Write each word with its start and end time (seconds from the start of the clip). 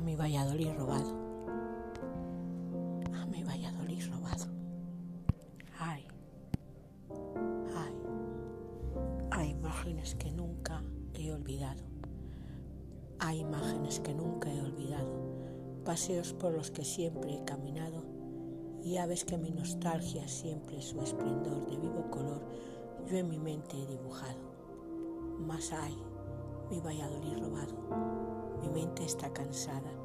Valladolid 0.00 0.72
robado. 0.76 1.10
A 3.14 3.26
mi 3.26 3.42
Valladolid 3.42 4.02
robado. 4.10 4.46
Ay, 5.78 6.06
ay, 7.74 7.94
hay 9.30 9.50
imágenes 9.50 10.14
que 10.14 10.30
nunca 10.30 10.82
he 11.14 11.32
olvidado. 11.32 11.82
Hay 13.18 13.40
imágenes 13.40 14.00
que 14.00 14.14
nunca 14.14 14.52
he 14.52 14.60
olvidado. 14.60 15.08
Paseos 15.84 16.32
por 16.32 16.52
los 16.52 16.70
que 16.70 16.84
siempre 16.84 17.34
he 17.34 17.44
caminado 17.44 18.04
y 18.82 18.96
aves 18.96 19.24
que 19.24 19.38
mi 19.38 19.50
nostalgia 19.50 20.28
siempre 20.28 20.80
su 20.82 21.00
esplendor 21.00 21.66
de 21.66 21.76
vivo 21.76 22.10
color 22.10 22.42
yo 23.06 23.18
en 23.18 23.28
mi 23.28 23.38
mente 23.38 23.76
he 23.76 23.86
dibujado. 23.86 24.38
Mas 25.38 25.72
hay 25.72 25.96
mi 26.70 26.80
Valladolid 26.80 27.38
robado. 27.38 28.43
Mi 28.60 28.68
mente 28.68 29.04
está 29.04 29.32
cansada 29.32 30.04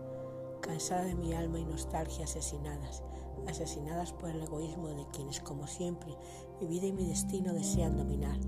cansada 0.70 1.04
de 1.04 1.16
mi 1.16 1.34
alma 1.34 1.60
y 1.60 1.66
nostalgia 1.66 2.26
asesinadas, 2.26 3.02
asesinadas 3.48 4.14
por 4.14 4.30
el 4.30 4.42
egoísmo 4.42 4.90
de 4.90 5.06
quienes, 5.12 5.40
como 5.40 5.68
siempre, 5.68 6.16
mi 6.62 6.68
vida 6.68 6.86
y 6.86 6.94
mi 6.94 7.08
destino 7.08 7.54
desean 7.54 7.98
dominar. 7.98 8.40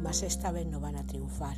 Mas 0.00 0.22
esta 0.22 0.52
vez 0.52 0.66
no 0.66 0.80
van 0.80 0.96
a 0.96 1.06
triunfar, 1.06 1.56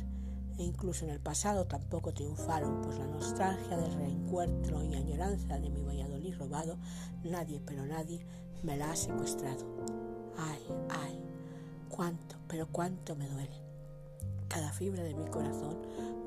e 0.57 0.63
incluso 0.63 1.05
en 1.05 1.11
el 1.11 1.19
pasado 1.19 1.65
tampoco 1.65 2.13
triunfaron, 2.13 2.81
pues 2.81 2.97
la 2.97 3.07
nostalgia 3.07 3.77
del 3.77 3.93
reencuentro 3.93 4.83
y 4.83 4.95
añoranza 4.95 5.59
de 5.59 5.69
mi 5.69 5.83
Valladolid 5.83 6.35
robado, 6.35 6.77
nadie, 7.23 7.61
pero 7.63 7.85
nadie, 7.85 8.25
me 8.63 8.77
la 8.77 8.91
ha 8.91 8.95
secuestrado. 8.95 9.65
Ay, 10.37 10.65
ay, 10.89 11.19
cuánto, 11.89 12.37
pero 12.47 12.67
cuánto 12.71 13.15
me 13.15 13.27
duele. 13.27 13.61
Cada 14.47 14.71
fibra 14.71 15.03
de 15.03 15.13
mi 15.13 15.25
corazón 15.25 15.77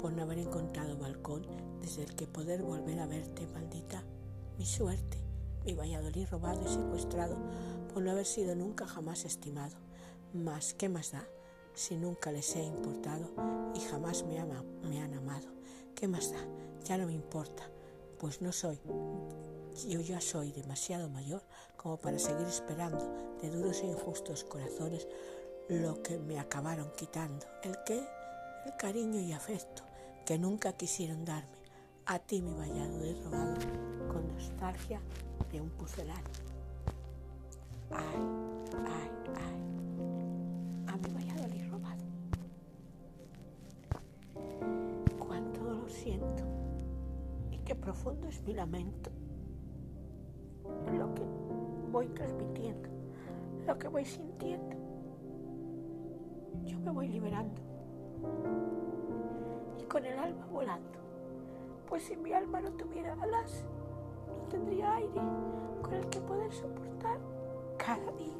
por 0.04 0.12
no 0.12 0.24
haber 0.24 0.36
encontrado 0.36 0.98
balcón 0.98 1.46
desde 1.80 2.02
el 2.02 2.14
que 2.14 2.26
poder 2.26 2.62
volver 2.62 3.00
a 3.00 3.06
verte, 3.06 3.46
maldita, 3.46 4.02
mi 4.58 4.66
suerte, 4.66 5.16
mi 5.64 5.72
Valladolid 5.72 6.28
robado 6.30 6.60
y 6.62 6.68
secuestrado, 6.68 7.38
por 7.90 8.02
no 8.02 8.10
haber 8.10 8.26
sido 8.26 8.54
nunca 8.54 8.86
jamás 8.86 9.24
estimado. 9.24 9.78
Mas, 10.34 10.74
¿qué 10.74 10.90
más 10.90 11.12
da 11.12 11.26
si 11.72 11.96
nunca 11.96 12.32
les 12.32 12.54
he 12.54 12.62
importado 12.62 13.30
y 13.74 13.80
jamás 13.80 14.26
me, 14.26 14.38
han 14.38 15.14
amado? 15.14 15.48
¿Qué 15.94 16.06
más 16.06 16.30
da? 16.32 16.46
Ya 16.84 16.98
no 16.98 17.06
me 17.06 17.14
importa, 17.14 17.62
pues 18.18 18.42
no 18.42 18.52
soy, 18.52 18.78
yo 19.88 20.02
ya 20.02 20.20
soy 20.20 20.52
demasiado 20.52 21.08
mayor 21.08 21.42
como 21.78 21.96
para 21.96 22.18
seguir 22.18 22.46
esperando 22.46 23.10
de 23.40 23.48
duros 23.48 23.80
e 23.80 23.86
injustos 23.86 24.44
corazones 24.44 25.08
lo 25.70 26.02
que 26.02 26.18
me 26.18 26.38
acabaron 26.38 26.92
quitando. 26.94 27.46
¿El 27.62 27.78
qué? 27.86 28.06
El 28.66 28.76
cariño 28.76 29.18
y 29.18 29.32
afecto 29.32 29.93
que 30.24 30.38
nunca 30.38 30.72
quisieron 30.72 31.24
darme. 31.24 31.58
A 32.06 32.18
ti 32.18 32.40
mi 32.40 32.54
Valladolid 32.54 33.16
robado 33.24 33.54
con 34.08 34.28
nostalgia 34.28 35.00
de 35.52 35.60
un 35.60 35.68
pucelano. 35.70 36.30
Ay, 37.90 38.20
ay, 38.86 39.10
ay, 39.36 39.60
a 40.86 40.96
mi 40.96 41.12
Valladolid 41.12 41.70
robado. 41.70 42.04
Cuánto 45.18 45.60
dolor 45.62 45.90
siento 45.90 46.44
y 47.50 47.58
qué 47.58 47.74
profundo 47.74 48.28
es 48.28 48.42
mi 48.42 48.54
lamento. 48.54 49.10
Lo 50.96 51.14
que 51.14 51.22
voy 51.90 52.08
transmitiendo, 52.08 52.88
lo 53.66 53.78
que 53.78 53.88
voy 53.88 54.04
sintiendo. 54.04 54.76
Yo 56.64 56.78
me 56.80 56.90
voy 56.90 57.08
liberando 57.08 57.60
con 59.88 60.04
el 60.04 60.18
alma 60.18 60.46
volando. 60.50 60.98
Pues 61.88 62.04
si 62.04 62.16
mi 62.16 62.32
alma 62.32 62.60
no 62.60 62.70
tuviera 62.72 63.14
alas, 63.20 63.64
no 64.28 64.48
tendría 64.48 64.94
aire 64.96 65.20
con 65.82 65.94
el 65.94 66.06
que 66.08 66.20
poder 66.20 66.52
soportar 66.52 67.18
cada 67.76 68.12
día. 68.12 68.34